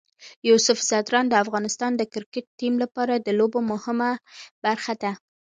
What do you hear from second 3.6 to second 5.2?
مهمه برخه ده.